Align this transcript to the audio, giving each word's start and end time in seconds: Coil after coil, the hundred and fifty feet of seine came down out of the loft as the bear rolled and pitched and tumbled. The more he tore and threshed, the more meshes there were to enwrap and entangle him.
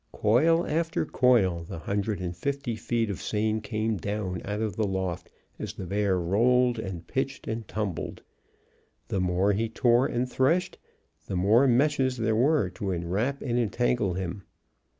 Coil 0.13 0.65
after 0.65 1.05
coil, 1.05 1.63
the 1.63 1.77
hundred 1.77 2.21
and 2.21 2.35
fifty 2.35 2.75
feet 2.75 3.11
of 3.11 3.21
seine 3.21 3.61
came 3.61 3.97
down 3.97 4.41
out 4.43 4.59
of 4.59 4.75
the 4.75 4.87
loft 4.87 5.29
as 5.59 5.73
the 5.75 5.85
bear 5.85 6.19
rolled 6.19 6.79
and 6.79 7.05
pitched 7.05 7.47
and 7.47 7.67
tumbled. 7.67 8.23
The 9.09 9.19
more 9.21 9.53
he 9.53 9.69
tore 9.69 10.07
and 10.07 10.27
threshed, 10.27 10.79
the 11.27 11.35
more 11.35 11.67
meshes 11.67 12.17
there 12.17 12.35
were 12.35 12.71
to 12.71 12.89
enwrap 12.89 13.43
and 13.43 13.59
entangle 13.59 14.15
him. 14.15 14.41